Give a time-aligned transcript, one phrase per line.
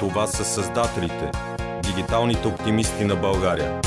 [0.00, 1.30] Това са създателите,
[1.82, 3.80] дигиталните оптимисти на България.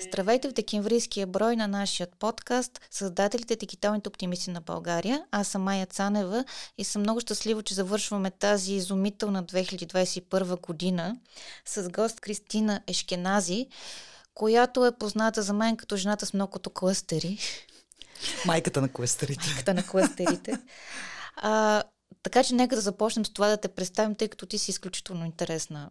[0.00, 5.24] Здравейте в декемврийския брой на нашия подкаст Създателите дигиталните оптимисти на България.
[5.30, 6.44] Аз съм Майя Цанева
[6.78, 11.16] и съм много щастлива, че завършваме тази изумителна 2021 година
[11.64, 13.66] с гост Кристина Ешкенази,
[14.34, 17.38] която е позната за мен като жената с многото клъстери.
[18.46, 19.46] Майката на клъстерите.
[19.46, 20.58] Майката на клъстерите.
[21.40, 21.82] А,
[22.22, 25.24] така че нека да започнем с това да те представим, тъй като ти си изключително
[25.24, 25.90] интересна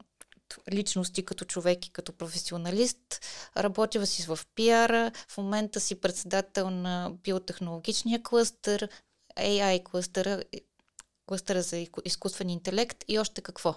[0.71, 3.25] личност и като човек и като професионалист.
[3.57, 8.89] Работила си в пиара, в момента си председател на биотехнологичния клъстър,
[9.39, 10.43] AI клъстъра,
[11.25, 13.75] клъстъра за изкуствен интелект и още какво.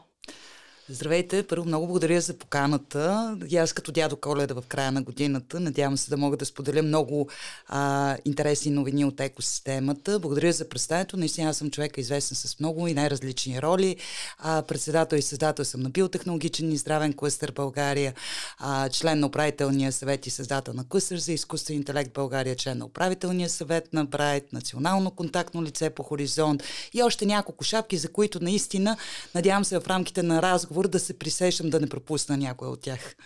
[0.92, 1.42] Здравейте!
[1.42, 3.36] Първо много благодаря за поканата.
[3.48, 5.60] И аз като дядо Коледа в края на годината.
[5.60, 7.28] Надявам се да мога да споделя много
[7.68, 10.18] а, интересни новини от екосистемата.
[10.18, 11.16] Благодаря за представянето.
[11.16, 13.96] Наистина аз съм човека известен с много и най-различни роли.
[14.38, 18.14] А, председател и създател съм на биотехнологичен и здравен клъстър България,
[18.58, 22.84] а, член на управителния съвет и създател на клъстър за изкуствен интелект България, член на
[22.84, 26.62] управителния съвет на Брайт, национално контактно лице по Хоризонт
[26.94, 28.96] и още няколко шапки, за които наистина
[29.34, 32.80] надявам се в рамките на разговор разговор да се присещам да не пропусна някой от
[32.80, 33.16] тях.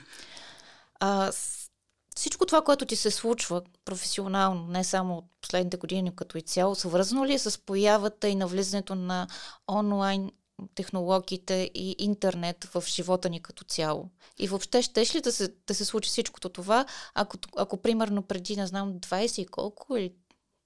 [1.01, 1.33] А,
[2.17, 6.75] всичко това, което ти се случва професионално, не само от последните години като и цяло,
[6.75, 9.29] свързано ли е с появата и навлизането на
[9.69, 10.31] онлайн
[10.75, 14.11] технологиите и интернет в живота ни като цяло.
[14.39, 18.57] И въобще щеш ли да се, да се случи всичкото това, ако, ако примерно преди,
[18.57, 20.13] не знам, 20 и колко или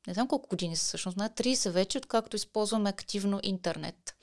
[0.06, 4.14] не знам колко години са всъщност, на 30 вече, откакто използваме активно интернет.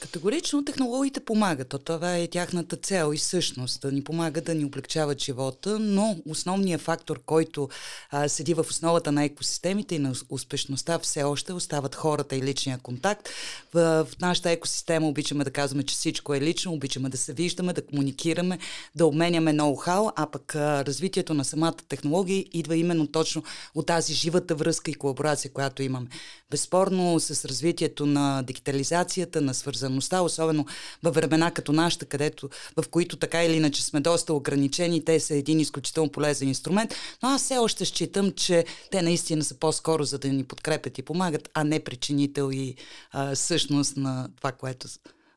[0.00, 1.68] Категорично технологиите помагат.
[1.68, 6.16] То това е тяхната цел и същност, да ни помага да ни облегчават живота, но
[6.26, 7.68] основният фактор, който
[8.10, 12.78] а, седи в основата на екосистемите и на успешността все още остават хората и личния
[12.78, 13.28] контакт.
[13.74, 17.72] В, в нашата екосистема обичаме да казваме, че всичко е лично, обичаме да се виждаме,
[17.72, 18.58] да комуникираме,
[18.94, 23.42] да обменяме ноу-хау, а пък а, развитието на самата технология идва именно точно
[23.74, 26.06] от тази живата връзка и колаборация, която имаме.
[26.50, 30.66] Безспорно с развитието на дигитализацията, на свързаността свързаността, особено
[31.02, 35.34] във времена като нашата, където, в които така или иначе сме доста ограничени, те са
[35.34, 40.18] един изключително полезен инструмент, но аз все още считам, че те наистина са по-скоро за
[40.18, 42.74] да ни подкрепят и помагат, а не причинител и
[43.12, 44.88] а, същност на това, което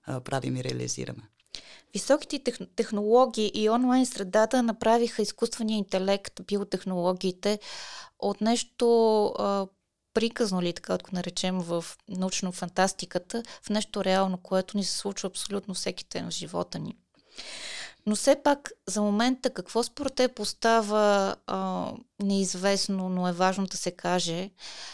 [0.05, 1.21] а, правим и реализираме.
[1.93, 7.59] Високите технологии и онлайн средата направиха изкуствения интелект, биотехнологиите
[8.19, 9.67] от нещо а,
[10.13, 15.27] приказно ли, така да го наречем, в научно-фантастиката, в нещо реално, което ни се случва
[15.27, 16.95] абсолютно всеки ден в живота ни.
[18.05, 21.91] Но все пак, за момента, какво според те постава а,
[22.23, 24.49] неизвестно, но е важно да се каже.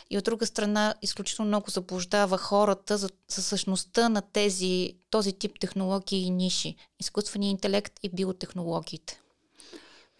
[0.09, 5.59] И от друга страна, изключително много заблуждава хората за, за същността на тези, този тип
[5.59, 6.75] технологии и ниши.
[6.99, 9.21] Изкуственият интелект и биотехнологиите.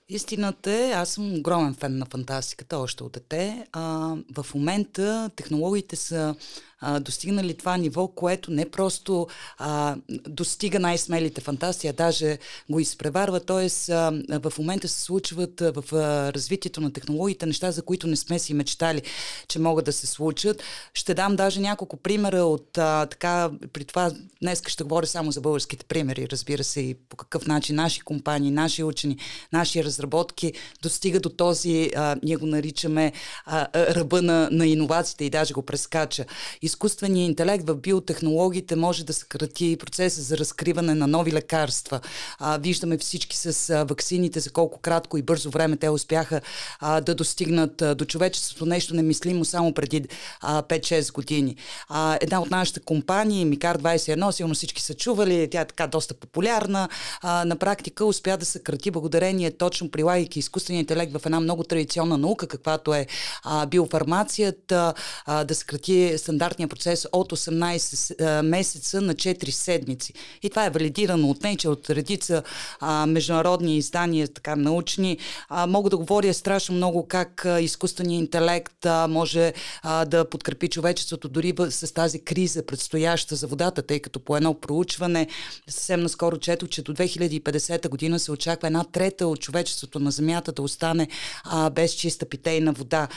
[0.10, 3.68] Истината е, аз съм огромен фен на фантастиката, още от дете.
[3.72, 6.36] А, в момента технологиите са
[6.80, 9.28] а, достигнали това ниво, което не просто
[9.58, 12.38] а, достига най-смелите фантазии, а даже
[12.70, 13.40] го изпреварва.
[13.40, 18.08] Тоест, а, в момента се случват а, в а, развитието на технологиите неща, за които
[18.08, 19.02] не сме си мечтали,
[19.48, 20.64] че могат да се случат.
[20.94, 24.12] Ще дам даже няколко примера от а, така, при това
[24.42, 28.52] днес ще говоря само за българските примери, разбира се, и по какъв начин наши компании,
[28.52, 29.18] наши учени,
[29.54, 33.12] наши разработки достигат до този, а, ние го наричаме
[33.46, 36.26] а, ръба на, на иновациите и даже го прескача
[36.68, 42.00] изкуственият интелект в биотехнологиите може да съкрати процеса за разкриване на нови лекарства.
[42.40, 46.42] А, виждаме всички с а, ваксините за колко кратко и бързо време те успяха
[46.80, 50.06] а, да достигнат а, до човечеството нещо немислимо само преди
[50.42, 51.56] а, 5-6 години.
[51.90, 56.14] А, една от нашите компании, Микар 21, сигурно всички са чували, тя е така доста
[56.14, 56.90] популярна,
[57.22, 62.18] а, на практика успя да съкрати благодарение точно прилагайки изкуствения интелект в една много традиционна
[62.18, 63.08] наука, каквато е
[63.44, 64.94] а, биофармацията,
[65.26, 70.14] а, да съкрати стандарт стандартния процес от 18 месеца на 4 седмици.
[70.44, 72.44] И това е валидирано от Nature, от редица
[72.80, 75.18] а, международни издания, така научни.
[75.50, 80.68] А, мога да говоря страшно много как а, изкуственият интелект а, може а, да подкрепи
[80.68, 85.28] човечеството дори с тази криза, предстояща за водата, тъй като по едно проучване
[85.68, 90.52] съвсем наскоро чето, че до 2050 година се очаква една трета от човечеството на Земята
[90.52, 91.08] да остане
[91.44, 93.08] а, без чиста питейна вода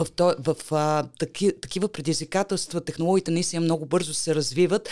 [0.00, 4.88] в, в, в а, таки, такива предизвикателства технологиите наистина много бързо се развиват.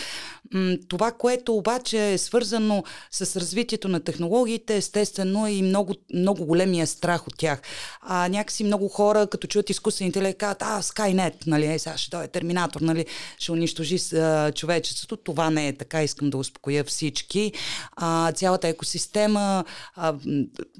[0.53, 6.45] М- това, което обаче е свързано с развитието на технологиите, естествено е и много, много
[6.45, 7.61] големия страх от тях.
[8.01, 12.09] А, някакси много хора, като чуят изкуствен интелект, казват, а, Skynet, нали, е, сега ще
[12.09, 13.05] дойде терминатор, нали,
[13.39, 15.17] ще унищожи а, човечеството.
[15.17, 17.53] Това не е така, искам да успокоя всички.
[17.95, 19.65] А, цялата екосистема,
[19.95, 20.15] а,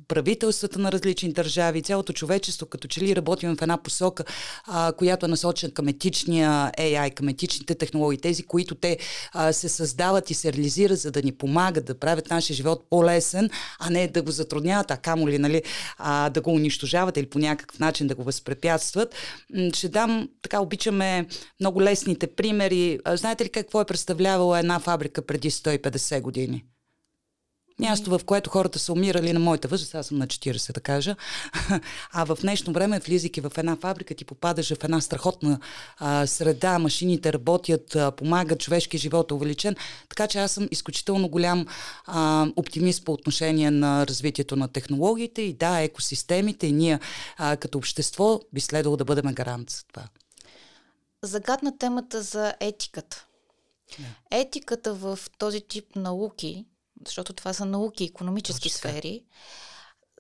[0.08, 4.19] правителствата на различни държави, цялото човечество, като че ли работим в една посока,
[4.68, 8.98] а, която е насочена към етичния AI, към етичните технологии, тези, които те
[9.34, 13.50] а, се създават и се реализират, за да ни помагат да правят нашия живот по-лесен,
[13.80, 15.64] а не да го затрудняват, а камо ли, нали,
[15.98, 19.16] а, да го унищожават или по някакъв начин да го възпрепятстват.
[19.74, 21.28] Ще дам, така обичаме
[21.60, 23.00] много лесните примери.
[23.08, 26.64] Знаете ли какво е представлявала една фабрика преди 150 години?
[27.80, 31.16] Място, в което хората са умирали на моята възраст, аз съм на 40, да кажа.
[32.12, 35.60] А в днешно време, влизайки в една фабрика, ти попадаш в една страхотна
[35.98, 39.76] а, среда, машините работят, а, помагат, човешки живот е увеличен.
[40.10, 41.66] Така че аз съм изключително голям
[42.06, 47.00] а, оптимист по отношение на развитието на технологиите и да, екосистемите и ние
[47.38, 50.04] а, като общество би следвало да бъдем гарант за това.
[51.24, 53.26] Загадна темата за етиката.
[53.90, 54.04] Yeah.
[54.32, 56.66] Етиката в този тип науки
[57.06, 58.78] защото това са науки, економически Точно.
[58.78, 59.24] сфери,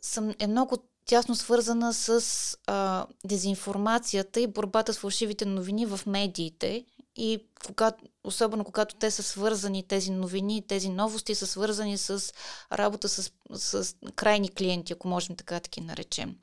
[0.02, 2.24] съм, е много тясно свързана с
[2.68, 6.86] а, дезинформацията и борбата с фалшивите новини в медиите.
[7.16, 12.34] И когато, особено когато те са свързани, тези новини, тези новости са свързани с
[12.72, 16.36] работа с, с крайни клиенти, ако можем така да ги наречем.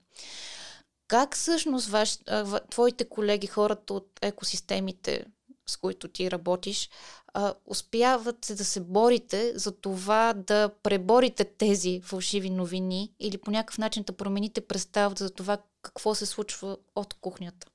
[1.09, 5.25] Как всъщност ваш, а, твоите колеги, хората от екосистемите,
[5.69, 6.91] с които ти работиш,
[7.35, 13.79] а, успявате да се борите за това да преборите тези фалшиви новини или по някакъв
[13.79, 17.67] начин да промените представата за това какво се случва от кухнята?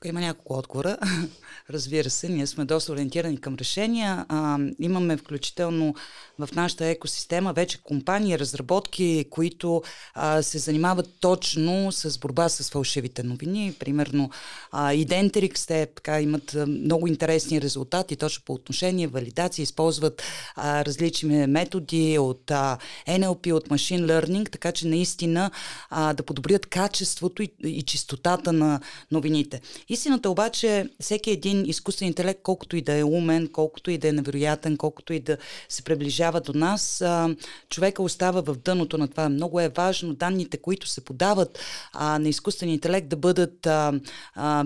[0.00, 0.98] Тук има няколко отговора.
[1.70, 4.26] Разбира се, ние сме доста ориентирани към решения.
[4.28, 5.94] А, имаме включително
[6.38, 9.82] в нашата екосистема вече компании, разработки, които
[10.14, 13.74] а, се занимават точно с борба с фалшивите новини.
[13.78, 14.30] Примерно
[14.72, 20.22] а, Identrix, те така имат много интересни резултати точно по отношение валидация, използват
[20.56, 22.78] а, различни методи от а,
[23.08, 25.50] NLP, от Machine Learning, така че наистина
[25.90, 28.80] а, да подобрят качеството и, и чистотата на
[29.12, 29.60] новините.
[29.88, 34.12] Истината обаче, всеки един изкуствен интелект, колкото и да е умен, колкото и да е
[34.12, 35.36] невероятен, колкото и да
[35.68, 37.36] се приближава до нас, а,
[37.70, 39.28] човека остава в дъното на това.
[39.28, 41.58] Много е важно данните, които се подават
[41.92, 44.00] а, на изкуствен интелект да бъдат а,
[44.34, 44.64] а,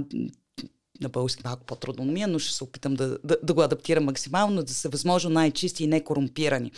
[1.02, 4.62] на български малко по-трудно ми, но ще се опитам да, да, да го адаптирам максимално,
[4.62, 6.72] да са възможно най-чисти и некорумпирани.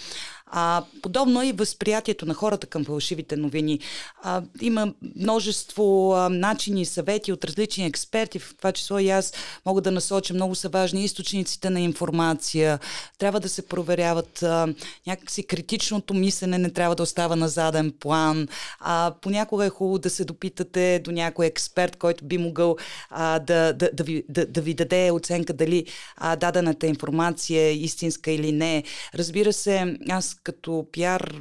[0.56, 3.78] А, подобно е и възприятието на хората към фалшивите новини.
[4.22, 9.32] А, има множество а, начини и съвети от различни експерти, в това число и аз
[9.66, 10.34] мога да насоча.
[10.34, 12.78] Много са важни източниците на информация.
[13.18, 14.74] Трябва да се проверяват а,
[15.06, 18.48] някакси критичното мислене не трябва да остава на заден план.
[18.80, 22.76] А, понякога е хубаво да се допитате до някой експерт, който би могъл
[23.10, 27.74] а, да, да, да, ви, да, да ви даде оценка дали а, дадената информация е
[27.74, 28.82] истинска или не.
[29.14, 31.34] Разбира се, аз като пиар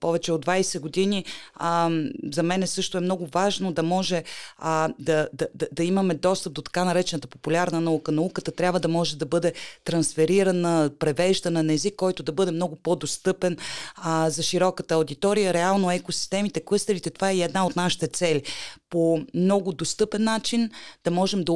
[0.00, 1.24] повече от 20 години,
[1.54, 1.90] а,
[2.32, 4.24] за мен също е много важно да може
[4.58, 8.12] а, да, да, да, да имаме достъп до така наречената популярна наука.
[8.12, 9.52] Науката трябва да може да бъде
[9.84, 13.56] трансферирана, превеждана на език, който да бъде много по-достъпен
[13.96, 15.54] а, за широката аудитория.
[15.54, 18.42] Реално екосистемите, клъстерите, това е една от нашите цели.
[18.90, 20.70] По много достъпен начин
[21.04, 21.52] да можем да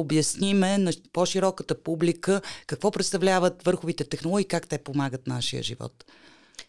[0.61, 6.05] обясниме на по-широката публика какво представляват върховите технологии и как те помагат нашия живот.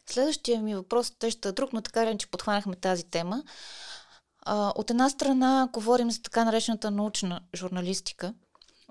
[0.06, 3.42] Следващия ми въпрос те ще е друг, но така ли, че подхванахме тази тема.
[4.50, 8.34] От една страна говорим за така наречената научна журналистика.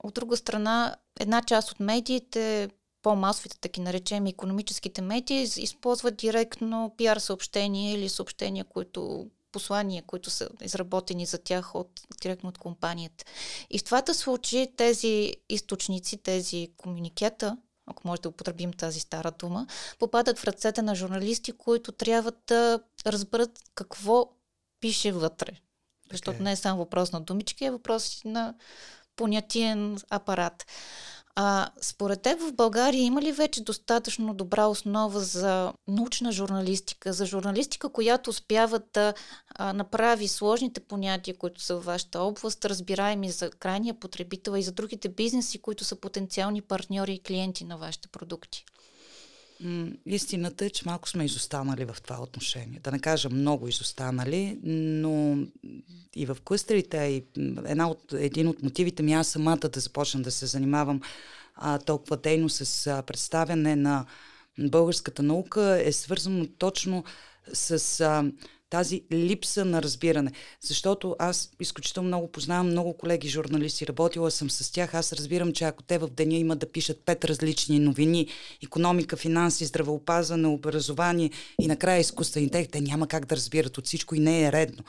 [0.04, 2.70] От друга страна, една част от медиите,
[3.02, 10.50] по-масовите, таки наречем економическите медии, използват директно пиар съобщения или съобщения, които послания, които са
[10.62, 13.26] изработени за тях от, директно от компанията.
[13.70, 19.68] И в твата случай тези източници, тези комуникета, ако може да употребим тази стара дума,
[20.00, 24.30] попадат в ръцете на журналисти, които трябва да разберат какво
[24.80, 25.52] пише вътре.
[26.12, 26.42] Защото okay.
[26.42, 28.56] не е само въпрос на думички, е въпрос на
[29.16, 30.66] понятиен апарат.
[31.36, 37.26] А според теб в България има ли вече достатъчно добра основа за научна журналистика, за
[37.26, 39.14] журналистика, която успява да
[39.56, 44.72] а, направи сложните понятия, които са във вашата област, разбираеми за крайния потребител и за
[44.72, 48.66] другите бизнеси, които са потенциални партньори и клиенти на вашите продукти?
[50.06, 52.80] Истината е, че малко сме изостанали в това отношение.
[52.84, 55.38] Да не кажа много изостанали, но
[56.16, 57.24] и в клъстерите, и
[57.66, 61.02] една от, един от мотивите ми аз самата да започна да се занимавам
[61.56, 64.06] а, толкова дейно с а, представяне на
[64.60, 67.04] българската наука е свързано точно
[67.54, 68.32] с а,
[68.72, 70.32] тази липса на разбиране.
[70.62, 74.94] Защото аз изключително много познавам много колеги журналисти, работила съм с тях.
[74.94, 78.28] Аз разбирам, че ако те в деня имат да пишат пет различни новини,
[78.64, 84.16] економика, финанси, здравеопазване, образование и накрая изкуствени тех, те няма как да разбират от всичко
[84.16, 84.84] и не е редно.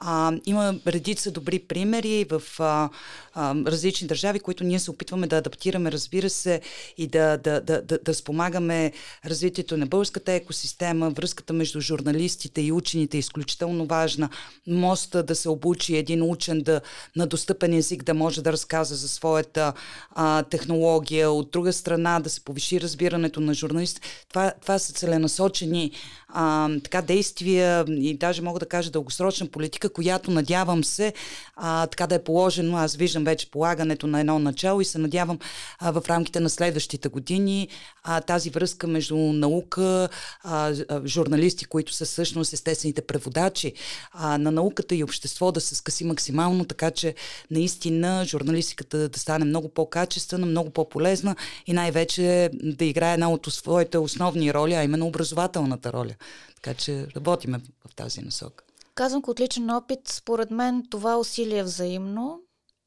[0.00, 2.90] А, има редица добри примери в а,
[3.34, 6.60] а, различни държави, които ние се опитваме да адаптираме, разбира се,
[6.98, 8.92] и да, да, да, да, да спомагаме
[9.26, 14.28] развитието на българската екосистема, връзката между журналистите и учените изключително важна.
[14.66, 16.80] Моста да се обучи един учен да,
[17.16, 19.72] на достъпен език да може да разказа за своята
[20.10, 21.30] а, технология.
[21.30, 24.00] От друга страна да се повиши разбирането на журналист.
[24.28, 25.92] Това, това са целенасочени
[26.28, 31.12] а, така действия и даже мога да кажа дългосрочна политика, която надявам се
[31.56, 32.76] а, така да е положено.
[32.76, 35.38] Аз виждам вече полагането на едно начало и се надявам
[35.78, 37.68] а, в рамките на следващите години
[38.04, 40.08] а, тази връзка между наука,
[40.42, 40.74] а,
[41.06, 43.72] журналисти, които са всъщност естествените преводачи
[44.12, 47.14] а, на науката и общество да се скъси максимално, така че
[47.50, 51.36] наистина журналистиката да стане много по-качествена, много по-полезна
[51.66, 56.14] и най-вече да играе една от своите основни роли, а именно образователната роля.
[56.54, 58.64] Така че работиме в тази насока.
[58.94, 62.40] Казвам от личен опит, според мен това усилие е взаимно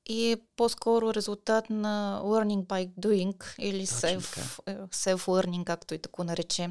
[0.06, 6.24] и е по-скоро резултат на learning by doing или self, е, self-learning, както и тако
[6.24, 6.70] нарече.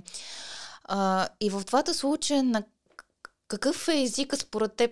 [0.84, 2.62] А, и в двата случая на
[3.52, 4.90] какъв е езика според теб,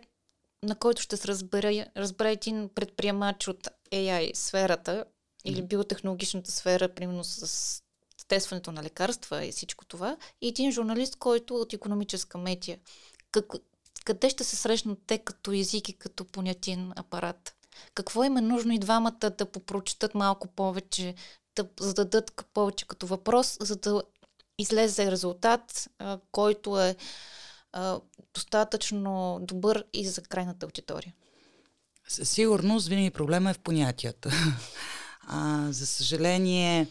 [0.62, 5.04] на който ще се разбере, разбере един предприемач от AI сферата
[5.44, 7.82] или биотехнологичната сфера, примерно с
[8.28, 12.78] тестването на лекарства и всичко това, и един журналист, който от економическа медия.
[13.30, 13.44] Как,
[14.04, 17.54] къде ще се срещнат те като език и като понятен апарат?
[17.94, 21.14] Какво им е нужно и двамата да попрочитат малко повече,
[21.56, 24.02] да зададат повече като въпрос, за да
[24.58, 25.88] излезе резултат,
[26.32, 26.96] който е
[28.34, 31.14] достатъчно добър и за крайната аудитория?
[32.08, 34.30] Със сигурност винаги проблема е в понятията.
[35.32, 36.86] А, за съжаление,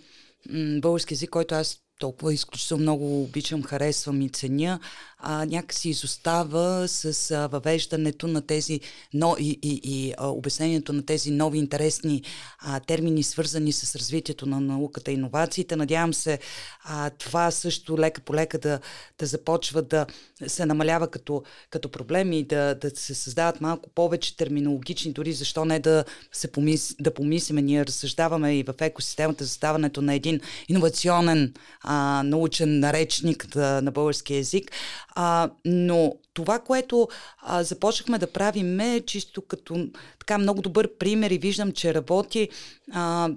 [0.81, 4.79] български язик, който аз толкова изключително много обичам, харесвам и ценя,
[5.17, 8.79] а, някакси изостава с а, въвеждането на тези
[9.13, 12.23] но, и, и, и а, обяснението на тези нови интересни
[12.59, 15.75] а, термини, свързани с развитието на науката и иновациите.
[15.75, 16.39] Надявам се
[16.83, 18.79] а, това също лека по лека да,
[19.19, 20.05] да започва да
[20.47, 25.65] се намалява като, като проблеми и да, да се създават малко повече терминологични, дори защо
[25.65, 27.61] не да се помис, да помислиме.
[27.61, 30.39] Ние разсъждаваме и в екосистемата за създаването на един
[30.69, 31.53] иновационен
[31.91, 34.71] а, научен наречник да, на български язик.
[35.15, 37.07] А, но това, което
[37.41, 39.87] а, започнахме да правим е чисто като
[40.19, 42.49] така много добър пример и виждам, че работи.
[42.91, 43.29] А,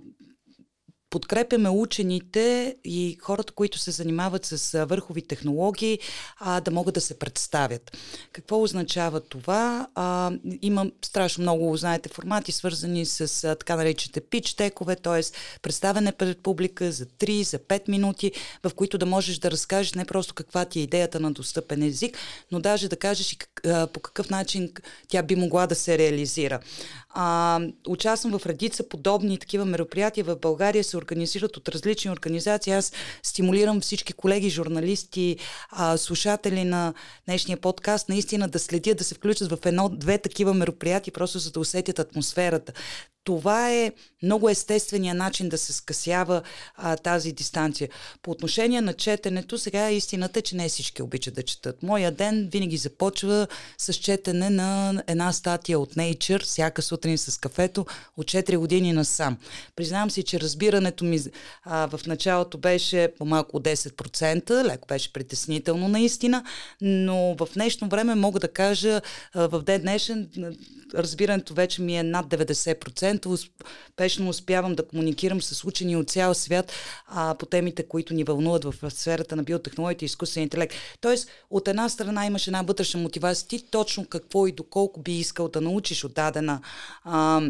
[1.13, 5.99] подкрепяме учените и хората, които се занимават с върхови технологии,
[6.41, 7.97] а, да могат да се представят.
[8.33, 9.87] Какво означава това?
[9.95, 15.21] А, има страшно много, знаете, формати, свързани с а, така наречените пич текове, т.е.
[15.63, 18.33] представяне пред публика за 3, за 5 минути,
[18.65, 22.19] в които да можеш да разкажеш не просто каква ти е идеята на достъпен език,
[22.53, 24.73] но даже да кажеш и как, а, по какъв начин
[25.09, 26.61] тя би могла да се реализира.
[27.15, 32.73] А, участвам в редица подобни такива мероприятия в България, се организират от различни организации.
[32.73, 32.93] Аз
[33.23, 35.37] стимулирам всички колеги, журналисти,
[35.71, 36.95] а, слушатели на
[37.27, 41.61] днешния подкаст, наистина да следят, да се включат в едно-две такива мероприятия, просто за да
[41.61, 42.73] усетят атмосферата
[43.25, 46.43] това е много естествения начин да се скъсява
[46.77, 47.89] а, тази дистанция.
[48.23, 51.83] По отношение на четенето, сега истината е, че не всички обичат да четат.
[51.83, 53.47] Моя ден винаги започва
[53.79, 57.87] с четене на една статия от Nature, всяка сутрин с кафето,
[58.17, 59.37] от 4 години насам.
[59.77, 61.21] Признавам си, че разбирането ми
[61.65, 66.45] а, в началото беше по-малко от 10%, леко беше притеснително наистина,
[66.81, 69.01] но в днешно време мога да кажа,
[69.35, 70.29] а, в ден днешен
[70.95, 73.12] разбирането вече ми е над 90%.
[73.27, 76.73] Успешно успявам да комуникирам с учени от цял свят
[77.07, 80.75] а, по темите, които ни вълнуват в сферата на биотехнологията и изкуствен интелект.
[81.01, 85.49] Тоест, от една страна имаш една вътрешна мотивация ти точно какво и доколко би искал
[85.49, 86.61] да научиш от дадена
[87.05, 87.43] а,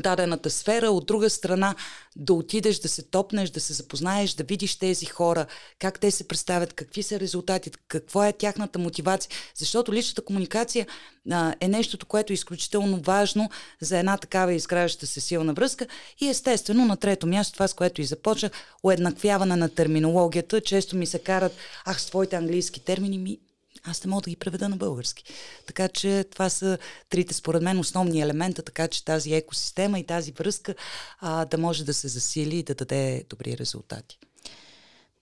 [0.00, 1.74] дадената сфера, от друга страна
[2.16, 5.46] да отидеш, да се топнеш, да се запознаеш, да видиш тези хора,
[5.78, 9.30] как те се представят, какви са резултатите, какво е тяхната мотивация.
[9.54, 10.86] Защото личната комуникация
[11.30, 13.50] а, е нещото, което е изключително важно
[13.80, 15.86] за една такава изграждаща се силна връзка.
[16.20, 20.60] И естествено, на трето място, това с което и започнах, уеднаквяване на терминологията.
[20.60, 21.52] Често ми се карат,
[21.84, 23.38] ах, с твоите английски термини, ми
[23.86, 25.24] аз не мога да ги преведа на български.
[25.66, 26.78] Така че това са
[27.08, 30.74] трите, според мен, основни елемента, така че тази екосистема и тази връзка
[31.18, 34.18] а, да може да се засили и да даде добри резултати.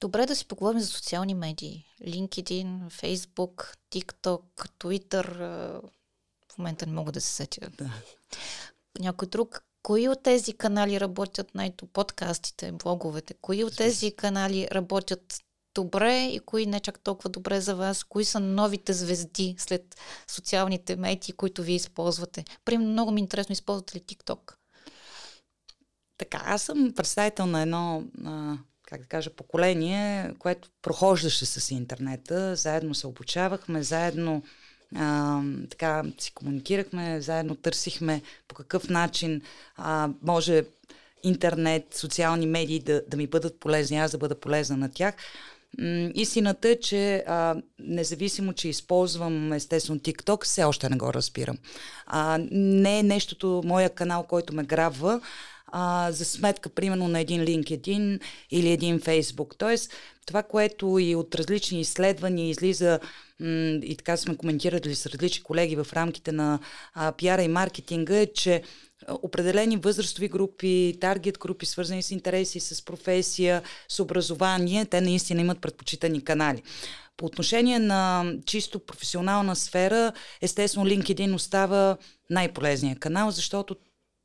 [0.01, 1.85] Добре да си поговорим за социални медии.
[2.07, 4.43] LinkedIn, Facebook, TikTok,
[4.81, 5.37] Twitter.
[6.53, 7.71] В момента не мога да се сетя.
[7.79, 7.91] Да.
[8.99, 9.65] Някой друг.
[9.83, 11.87] Кои от тези канали работят най-то?
[11.87, 13.35] Подкастите, блоговете.
[13.41, 15.44] Кои от тези канали работят
[15.75, 18.05] добре и кои не чак толкова добре за вас?
[18.05, 19.97] Кои са новите звезди след
[20.29, 22.45] социалните медии, които вие използвате?
[22.65, 24.55] Примерно много ми е интересно, използвате ли TikTok?
[26.19, 32.57] Така, аз съм представител на едно, а, как да кажа, поколение, което прохождаше с интернета,
[32.57, 34.43] заедно се обучавахме, заедно
[34.97, 35.41] а,
[35.71, 39.43] така си комуникирахме, заедно търсихме по какъв начин
[39.77, 40.65] а, може
[41.23, 45.15] интернет, социални медии да, да ми бъдат полезни, аз да бъда полезна на тях.
[46.15, 51.57] Истината е, че а, независимо, че използвам естествено TikTok, все още не го разбирам.
[52.07, 55.21] А, не е нещото, моя канал, който ме грабва,
[55.67, 59.55] а, за сметка, примерно, на един LinkedIn или един Facebook.
[59.59, 59.93] Тоест,
[60.27, 63.01] това, което и от различни изследвания излиза
[63.41, 66.59] м- и така сме коментирали с различни колеги в рамките на
[66.95, 68.63] а, пиара и маркетинга, е, че
[69.09, 75.61] определени възрастови групи, таргет групи, свързани с интереси, с професия, с образование, те наистина имат
[75.61, 76.63] предпочитани канали.
[77.17, 81.97] По отношение на чисто професионална сфера, естествено LinkedIn остава
[82.31, 83.77] най-полезният канал, защото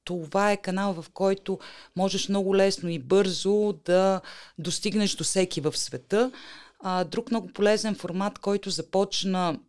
[0.03, 1.59] това е канал, в който
[1.95, 4.21] можеш много лесно и бързо да
[4.57, 6.31] достигнеш до всеки в света.
[7.05, 9.59] Друг много полезен формат, който започна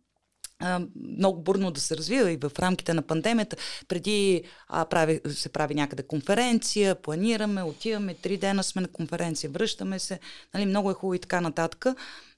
[0.95, 3.55] много бурно да се развива и в рамките на пандемията.
[3.87, 9.99] Преди а, прави, се прави някъде конференция, планираме, отиваме, три дена сме на конференция, връщаме
[9.99, 10.19] се,
[10.53, 11.85] нали, много е хубаво и така нататък.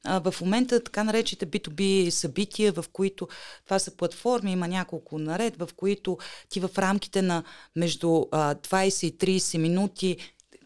[0.04, 3.28] А, в момента така наречите B2B събития, в които
[3.66, 6.18] това са платформи, има няколко наред, в които
[6.50, 7.44] ти в рамките на
[7.76, 10.18] между а, 20 и 30 минути,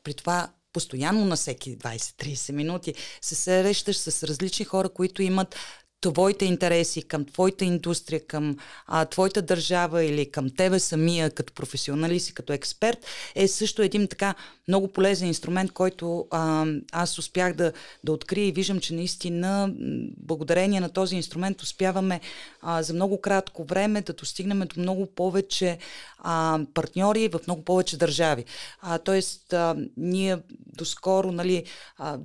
[0.04, 5.56] при това постоянно на всеки 20-30 минути се срещаш с различни хора, които имат
[6.02, 12.30] твоите интереси, към твоята индустрия, към а, твоята държава или към тебе самия като професионалист
[12.30, 14.36] и като експерт, е също един така
[14.68, 17.72] много полезен инструмент, който а, аз успях да,
[18.04, 19.74] да открия и виждам, че наистина
[20.18, 22.22] благодарение на този инструмент успяваме
[22.62, 25.78] а, за много кратко време да достигнем до много повече
[26.20, 28.46] а, партньори в много повече държави.
[28.82, 31.64] А, тоест, а, ние доскоро, нали,
[31.98, 32.20] а,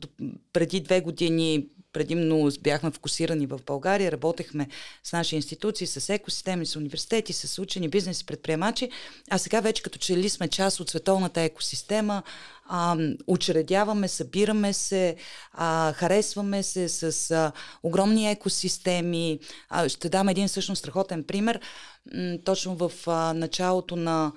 [0.53, 4.69] преди две години предимно бяхме фокусирани в България, работехме
[5.05, 8.91] с наши институции, с екосистеми, с университети, с учени, бизнес и предприемачи,
[9.31, 12.23] а сега вече като че ли сме част от световната екосистема,
[12.69, 15.17] а, учредяваме, събираме се,
[15.53, 17.53] а, харесваме се с а,
[17.83, 19.39] огромни екосистеми.
[19.69, 21.61] А, ще дам един всъщност страхотен пример.
[22.15, 24.33] М, точно в а, началото на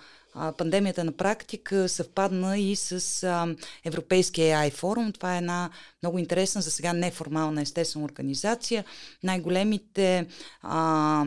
[0.57, 5.11] пандемията на практика съвпадна и с а, Европейския AI форум.
[5.11, 5.69] Това е една
[6.03, 8.85] много интересна, за сега неформална естествена организация.
[9.23, 10.27] Най-големите
[10.61, 11.25] а,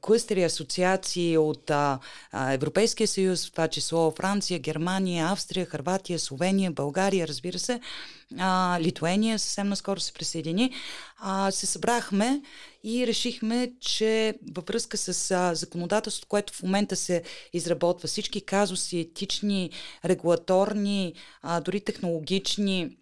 [0.00, 1.98] клъстери асоциации от а,
[2.32, 7.80] Европейския съюз, в това число Франция, Германия, Австрия, Харватия, Словения, България, разбира се,
[8.38, 10.72] а, Литуения съвсем наскоро се присъедини,
[11.18, 12.42] а, се събрахме
[12.84, 18.98] и решихме, че във връзка с а, законодателството, което в момента се изработва, всички казуси,
[18.98, 19.70] етични,
[20.04, 22.96] регулаторни, а, дори технологични,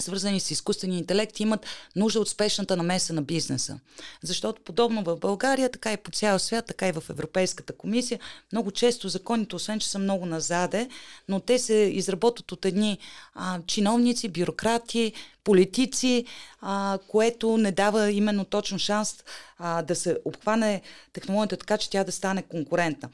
[0.00, 3.78] свързани с изкуствения интелект, имат нужда от спешната намеса на бизнеса.
[4.22, 8.20] Защото подобно в България, така и по цял свят, така и в Европейската комисия,
[8.52, 10.88] много често законите, освен че са много назаде,
[11.28, 12.98] но те се изработват от едни
[13.34, 15.12] а, чиновници, бюрократи,
[15.44, 16.24] политици,
[16.60, 19.24] а, което не дава именно точно шанс
[19.58, 20.82] а, да се обхване
[21.12, 23.08] технологията така, че тя да стане конкурентна.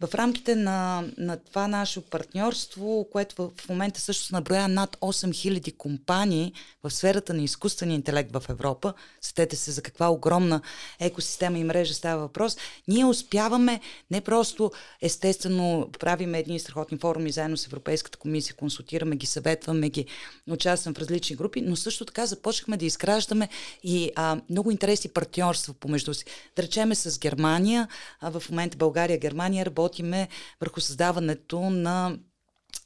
[0.00, 6.52] В рамките на, на това наше партньорство, което в, момента също наброя над 8000 компании
[6.84, 10.60] в сферата на изкуствения интелект в Европа, сетете се за каква огромна
[11.00, 12.56] екосистема и мрежа става въпрос,
[12.88, 13.80] ние успяваме
[14.10, 20.06] не просто естествено правиме едни страхотни форуми заедно с Европейската комисия, консултираме ги, съветваме ги,
[20.50, 23.48] участвам в различни групи, но също така започнахме да изграждаме
[23.82, 26.24] и а, много интересни партньорства помежду си.
[26.56, 27.88] Да речеме с Германия,
[28.20, 30.28] а в момента България, Германия работи работиме
[30.60, 32.18] върху създаването на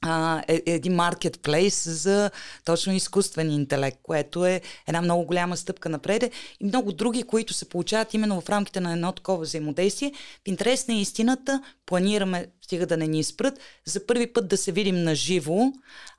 [0.02, 2.30] а, е, е един маркетплейс за
[2.64, 7.68] точно изкуствен интелект, което е една много голяма стъпка напред и много други, които се
[7.68, 10.12] получават именно в рамките на едно такова взаимодействие.
[10.44, 14.72] В интерес на истината планираме стига да не ни спрат, за първи път да се
[14.72, 15.72] видим на живо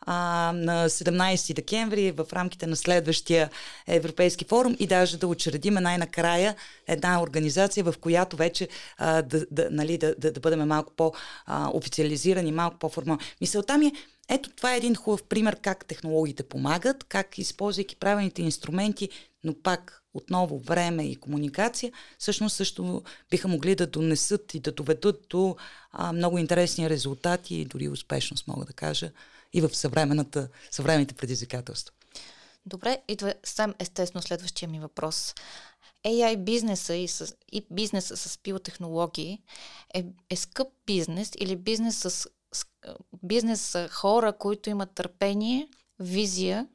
[0.08, 3.50] на 17 декември в рамките на следващия
[3.88, 6.56] Европейски форум и даже да учредиме най-накрая
[6.88, 12.52] една организация, в която вече а, да, да, нали, да, да, да бъдем малко по-официализирани,
[12.52, 13.22] малко по-формални.
[13.62, 13.94] Мисълта ми е,
[14.30, 19.10] ето това е един хубав пример как технологиите помагат, как използвайки правилните инструменти,
[19.44, 25.26] но пак отново време и комуникация, всъщност също биха могли да донесат и да доведат
[25.30, 25.56] до
[25.92, 29.12] а, много интересни резултати и дори успешност, мога да кажа,
[29.54, 31.96] и в съвременните предизвикателства.
[32.66, 35.36] Добре, идва сам естествено следващия ми въпрос.
[36.06, 39.42] AI бизнеса и, с, и бизнеса с биотехнологии
[39.94, 42.28] е, е скъп бизнес или бизнес с
[43.24, 45.68] бизнес с хора, които имат търпение,
[46.00, 46.68] визия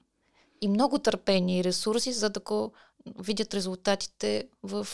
[0.60, 2.72] и много търпение и ресурси, за да го
[3.18, 4.88] видят резултатите в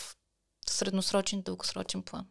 [0.67, 2.25] средносрочен и дългосрочен план?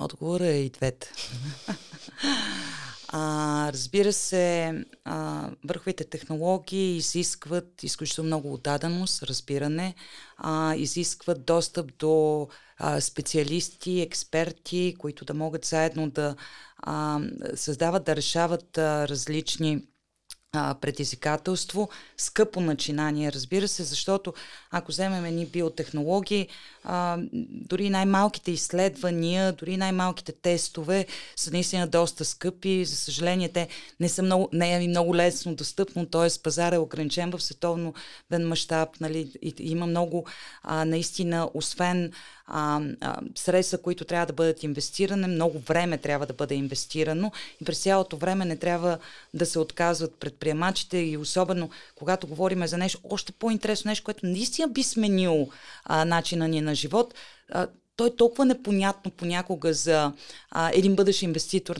[0.00, 1.12] Отговорът е и двете.
[3.12, 9.94] А, разбира се, а, върховите технологии изискват изключително много отдаденост, разбиране,
[10.36, 16.36] а, изискват достъп до а, специалисти, експерти, които да могат заедно да
[16.78, 17.20] а,
[17.54, 19.82] създават, да решават а, различни
[20.52, 24.34] а, предизвикателство, скъпо начинание, разбира се, защото
[24.70, 26.48] ако вземем ни биотехнологии,
[26.84, 32.84] а, дори най-малките изследвания, дори най-малките тестове са наистина доста скъпи.
[32.84, 33.68] За съжаление, те
[34.00, 36.42] не са много, не е много лесно достъпно, т.е.
[36.42, 37.94] пазар е ограничен в световно
[38.40, 38.88] мащаб.
[39.00, 40.26] Нали, има много
[40.62, 42.12] а, наистина, освен
[42.50, 47.64] а, а, средства, които трябва да бъдат инвестирани, много време трябва да бъде инвестирано и
[47.64, 48.98] през цялото време не трябва
[49.34, 54.68] да се отказват предприемачите и особено когато говорим за нещо още по-интересно, нещо, което наистина
[54.68, 55.48] би сменило
[55.84, 57.14] а, начина ни на живот,
[57.52, 60.12] а, то е толкова непонятно понякога за
[60.50, 61.76] а, един бъдещ инвеститор,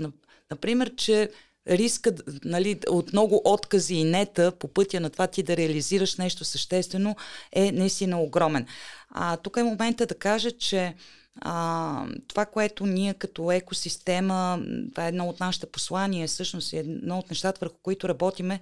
[0.50, 1.30] например, че
[1.68, 6.44] рискът нали, от много откази и нета по пътя на това ти да реализираш нещо
[6.44, 7.16] съществено
[7.52, 8.66] е наистина огромен.
[9.10, 10.94] А, тук е момента да кажа, че
[11.40, 17.18] а, това, което ние като екосистема, това е едно от нашите послания, всъщност е едно
[17.18, 18.60] от нещата, върху които работиме.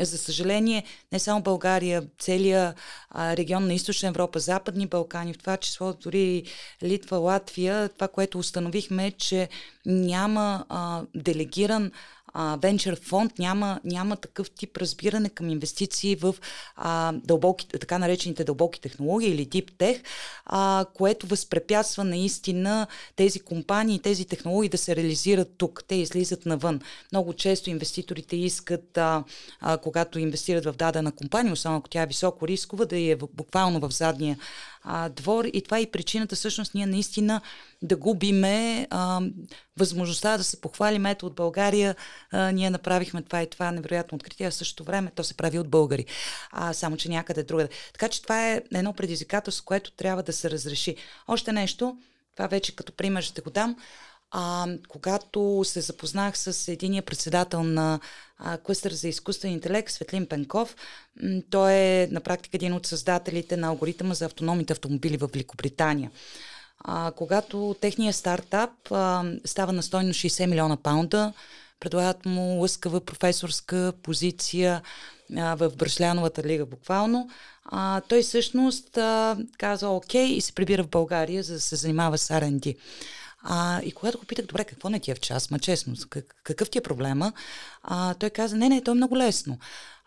[0.00, 2.76] За съжаление, не само България, целият
[3.10, 6.42] а, регион на Източна Европа, Западни Балкани, в това число дори
[6.82, 9.48] Литва, Латвия, това, което установихме е, че
[9.86, 11.90] няма а, делегиран
[12.62, 16.34] венчър фонд няма, няма такъв тип разбиране към инвестиции в
[16.76, 20.02] а, дълбоки, така наречените дълбоки технологии или тип тех,
[20.46, 22.86] а, което възпрепятства наистина
[23.16, 25.84] тези компании, тези технологии да се реализират тук.
[25.88, 26.80] Те излизат навън.
[27.12, 29.24] Много често инвеститорите искат, а,
[29.60, 33.80] а, когато инвестират в дадена компания, особено ако тя е високо рискова, да е буквално
[33.80, 34.38] в задния
[34.82, 37.40] а, двор и това е и причината всъщност ние наистина
[37.82, 39.20] да губиме а,
[39.76, 41.06] възможността да се похвалим.
[41.06, 41.96] Ето от България
[42.30, 45.58] а, ние направихме това и това невероятно откритие, а в същото време то се прави
[45.58, 46.06] от българи,
[46.50, 47.68] а, само че някъде другаде.
[47.92, 50.96] Така че това е едно предизвикателство, което трябва да се разреши.
[51.28, 51.96] Още нещо,
[52.36, 53.76] това вече като пример ще го дам.
[54.30, 58.00] А, когато се запознах с единия председател на
[58.38, 58.58] а,
[58.90, 60.76] за изкуствен интелект, Светлин Пенков,
[61.22, 66.10] м- той е на практика един от създателите на алгоритъма за автономните автомобили в Великобритания.
[66.84, 71.32] А, когато техният стартап а, става на стойност 60 милиона паунда,
[71.80, 74.82] предлагат му лъскава професорска позиция
[75.36, 77.30] а, в Брашляновата лига буквално.
[77.64, 82.18] А, той всъщност а, каза окей и се прибира в България, за да се занимава
[82.18, 82.76] с R&D.
[83.42, 86.34] А, и когато го питах, добре, какво не ти е в час, ма честно, как,
[86.44, 87.32] какъв ти е проблема,
[87.90, 89.58] а, той каза, не, не, то е много лесно.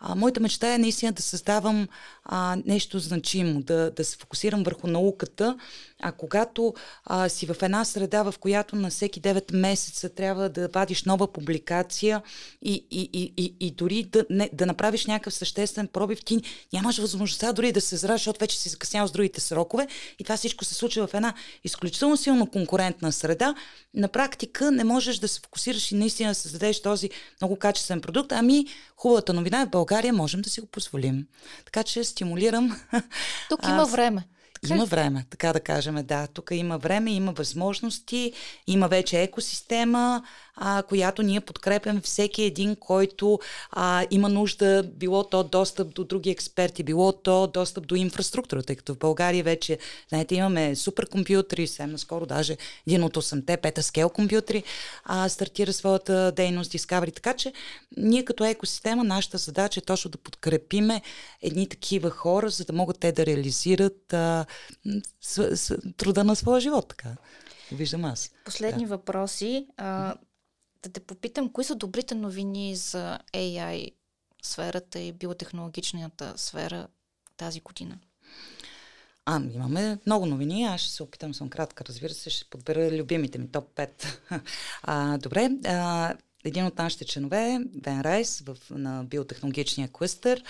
[0.04, 1.88] А, моята мечта е наистина да създавам
[2.24, 5.58] а, нещо значимо, да, да се фокусирам върху науката,
[6.02, 6.74] а когато
[7.06, 11.34] а, си в една среда, в която на всеки 9 месеца трябва да вадиш нова
[11.34, 12.22] публикация
[12.62, 16.42] и, и, и, и, и дори да, не, да направиш някакъв съществен пробив, ти
[16.74, 19.88] нямаш възможността дори да се зраш, защото вече си закъснял с другите срокове
[20.20, 23.56] и това всичко се случва в една изключително силно конкурентна среда.
[23.94, 27.10] На практика не можеш да се фокусираш и наистина да създадеш този
[27.42, 27.71] много качествен
[28.02, 28.32] продукт.
[28.32, 31.28] Ами, хубавата новина е в България можем да си го позволим.
[31.66, 32.82] Така че стимулирам.
[33.50, 34.24] Тук има време.
[34.62, 36.28] Така има време, така да кажем, да.
[36.28, 38.34] Тук има време, има възможности,
[38.68, 40.24] има вече екосистема,
[40.56, 43.40] а, която ние подкрепям всеки един, който
[43.72, 48.76] а, има нужда, било то достъп до други експерти, било то достъп до инфраструктура, тъй
[48.76, 49.78] като в България вече,
[50.10, 54.64] знаете, имаме суперкомпютри, съвсем наскоро даже един от 8-те петаскел компютри
[55.04, 57.54] а, стартира своята дейност Discovery, така че
[57.98, 61.02] ние като екосистема, нашата задача е точно да подкрепиме
[61.42, 64.46] едни такива хора, за да могат те да реализират а,
[65.22, 67.10] с, с, труда на своя живот, така.
[67.72, 68.32] Виждам аз.
[68.46, 68.90] Последни да.
[68.90, 69.68] въпроси.
[69.78, 70.16] А,
[70.84, 73.92] да те попитам, кои са добрите новини за AI
[74.44, 76.88] сферата и биотехнологичната сфера
[77.38, 77.98] тази година?
[79.26, 80.64] А, имаме много новини.
[80.64, 84.42] Аз ще се опитам, съм кратка, разбира се, ще подбера любимите ми топ 5.
[84.84, 85.50] а, добре.
[85.66, 86.14] А,
[86.44, 90.44] един от нашите членове, Бен Райс, в, на биотехнологичния клъстър,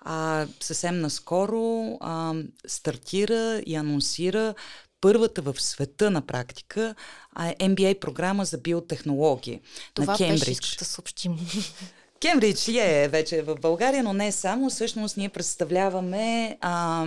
[0.00, 2.34] а, съвсем наскоро а,
[2.66, 4.54] стартира и анонсира
[5.00, 6.94] първата в света на практика
[7.32, 9.60] а, MBA програма за биотехнологии
[9.94, 10.60] Това на Кембридж.
[10.60, 11.38] Това да съобщим.
[12.20, 14.70] Кембридж е вече в България, но не само.
[14.70, 17.06] Всъщност ние представляваме а,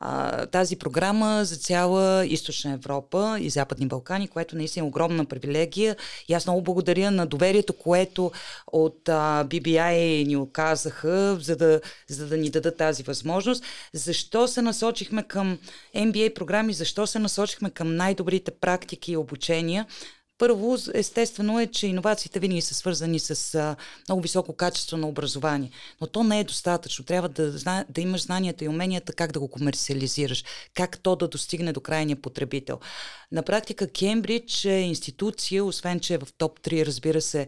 [0.00, 5.96] а, тази програма за цяла Източна Европа и Западни Балкани, което наистина е огромна привилегия.
[6.28, 8.30] И аз много благодаря на доверието, което
[8.66, 13.64] от а, BBI ни оказаха, за да, за да ни дадат тази възможност.
[13.92, 15.58] Защо се насочихме към
[15.96, 19.86] MBA програми, защо се насочихме към най-добрите практики и обучения?
[20.38, 23.76] Първо, естествено е, че иновациите винаги са свързани с а,
[24.08, 25.70] много високо качество на образование.
[26.00, 27.04] Но то не е достатъчно.
[27.04, 31.72] Трябва да, да имаш знанията и уменията как да го комерциализираш, как то да достигне
[31.72, 32.80] до крайния потребител.
[33.32, 37.46] На практика Кембридж е институция, освен че е в топ 3, разбира се,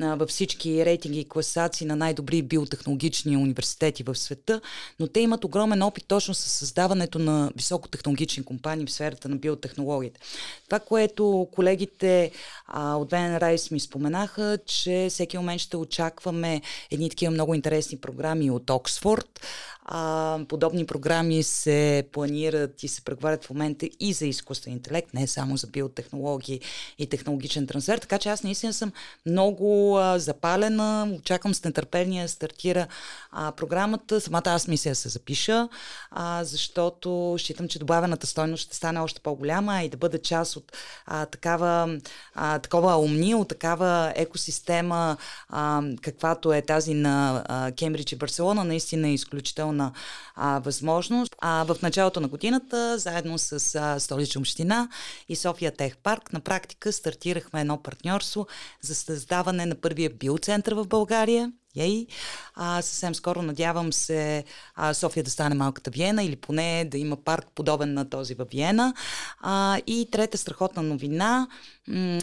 [0.00, 4.60] във всички рейтинги и класации на най-добри биотехнологични университети в света,
[5.00, 10.20] но те имат огромен опит точно с създаването на високотехнологични компании в сферата на биотехнологията.
[10.68, 12.30] Това, което колегите
[12.66, 17.98] а, от Вен Райс ми споменаха, че всеки момент ще очакваме едни такива много интересни
[17.98, 19.40] програми от Оксфорд.
[19.88, 25.26] А, подобни програми се планират и се преговарят в момента и за изкуствен интелект, не
[25.26, 26.60] само за биотехнологии
[26.98, 27.98] и технологичен трансфер.
[27.98, 28.92] Така че аз наистина съм
[29.26, 32.86] много а, запалена, очаквам с нетърпение стартира
[33.32, 34.20] а, програмата.
[34.20, 35.68] Самата аз мисля да се запиша,
[36.10, 40.72] а, защото считам, че добавената стойност ще стане още по-голяма и да бъде част от
[41.06, 42.00] а, такава,
[42.34, 45.16] а, такова умния, от такава екосистема,
[45.48, 47.44] а, каквато е тази на
[47.78, 49.92] Кембридж и Барселона, наистина е изключително уникална
[50.34, 51.36] а, възможност.
[51.38, 54.88] А в началото на годината, заедно с а, Столична община
[55.28, 58.46] и София Тех Парк, на практика стартирахме едно партньорство
[58.80, 61.52] за създаване на първия биоцентър в България.
[61.76, 62.06] Ей.
[62.54, 67.16] А, съвсем скоро надявам се а, София да стане малката Виена или поне да има
[67.16, 68.94] парк подобен на този във Виена.
[69.40, 71.48] А, и трета страхотна новина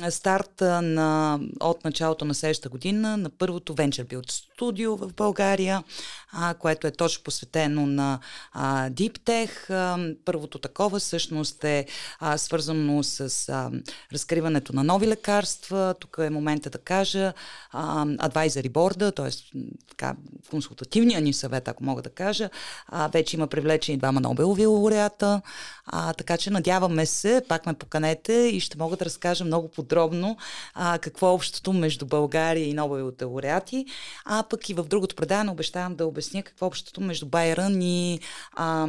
[0.10, 5.84] старт на, от началото на следващата година на първото Venture Build студио в България,
[6.32, 8.20] а, което е точно посветено на
[8.52, 9.70] а, Deep Tech.
[9.70, 11.86] А, първото такова всъщност е
[12.20, 13.72] а, свързано с а,
[14.13, 15.96] разкриването на нови лекарства.
[16.00, 17.34] Тук е момента да кажа
[17.72, 19.43] а, Advisory Board, т.е.
[19.90, 20.16] така,
[20.50, 22.50] консултативния ни съвет, ако мога да кажа.
[22.88, 25.42] А, вече има привлечени двама Нобелови лауреата,
[25.86, 30.38] а, така че надяваме се, пак ме поканете и ще мога да разкажа много подробно
[30.74, 33.86] а, какво е общото между България и Нобеловите лауреати,
[34.26, 38.20] а пък и в другото предаване обещавам да обясня какво е общото между Байрън и
[38.52, 38.88] а,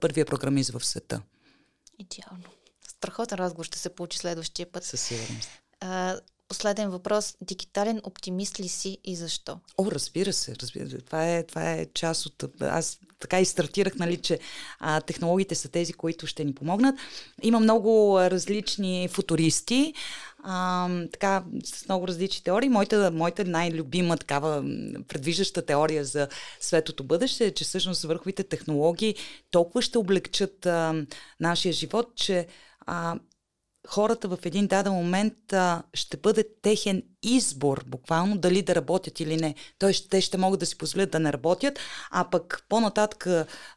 [0.00, 1.20] първия програмист в света.
[1.98, 2.44] Идеално.
[2.88, 4.84] Страхотен разговор ще се получи следващия път.
[4.84, 5.50] Със сигурност.
[5.80, 6.16] А,
[6.50, 7.34] Последен въпрос.
[7.40, 9.58] Дигитален оптимист ли си и защо?
[9.78, 10.54] О, разбира се.
[10.62, 10.98] Разбира се.
[10.98, 12.44] Това, е, това е част от...
[12.60, 14.38] Аз така и стартирах, нали, че
[14.78, 16.94] а, технологиите са тези, които ще ни помогнат.
[17.42, 19.94] Има много различни футуристи,
[20.42, 22.68] а, така, с много различни теории.
[22.68, 24.64] Моята, моята най-любима такава
[25.08, 26.28] предвиждаща теория за
[26.60, 29.14] светото бъдеще е, че всъщност върховите технологии
[29.50, 31.04] толкова ще облегчат а,
[31.40, 32.46] нашия живот, че
[32.86, 33.18] а,
[33.88, 39.36] хората в един даден момент а, ще бъде техен избор, буквално, дали да работят или
[39.36, 39.54] не.
[39.78, 41.78] Тоест, те ще могат да си позволят да не работят,
[42.10, 43.26] а пък по-нататък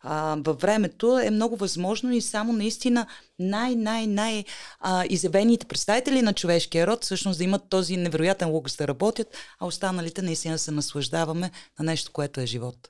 [0.01, 3.07] а, във времето е много възможно и само наистина
[3.39, 4.45] най-най-най
[5.09, 9.27] изявените представители на човешкия род всъщност да имат този невероятен лукс да работят,
[9.59, 12.89] а останалите наистина се наслаждаваме на нещо, което е живот.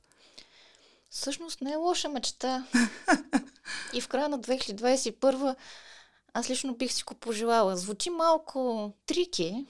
[1.09, 2.65] Всъщност не е лоша мечта.
[3.93, 5.55] и в края на 2021
[6.33, 7.77] аз лично бих си го пожелала.
[7.77, 9.65] Звучи малко трики,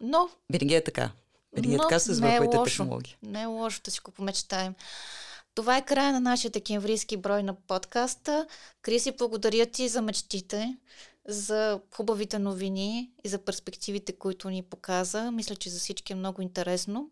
[0.00, 0.28] но...
[0.50, 1.10] Винаги е така.
[1.52, 3.16] Винаги е така с е върховите е технологии.
[3.22, 4.74] Не е лошо да си го помечтаем.
[5.54, 8.46] Това е края на нашия декемврийски брой на подкаста.
[8.82, 10.76] Криси, благодаря ти за мечтите,
[11.26, 15.30] за хубавите новини и за перспективите, които ни показа.
[15.30, 17.10] Мисля, че за всички е много интересно.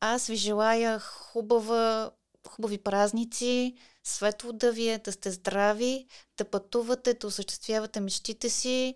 [0.00, 2.10] Аз ви желая хубава,
[2.48, 3.74] хубави празници,
[4.04, 6.06] светло да ви е, да сте здрави,
[6.38, 8.94] да пътувате, да осъществявате мечтите си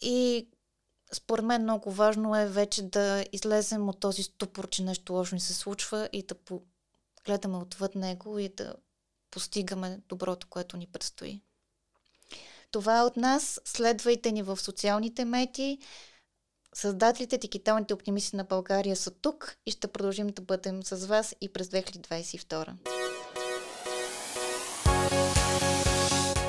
[0.00, 0.48] и
[1.12, 5.40] според мен много важно е вече да излезем от този ступор, че нещо лошо ни
[5.40, 6.34] се случва и да
[7.24, 8.74] гледаме отвъд него и да
[9.30, 11.40] постигаме доброто, което ни предстои.
[12.70, 13.60] Това е от нас.
[13.64, 15.78] Следвайте ни в социалните медии.
[16.76, 21.48] Създателите, дигиталните оптимисти на България са тук и ще продължим да бъдем с вас и
[21.48, 22.66] през 2022.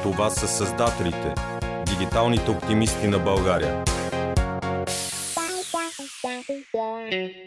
[0.03, 1.33] Това са създателите,
[1.85, 3.83] дигиталните оптимисти на България.
[6.73, 7.46] Yeah.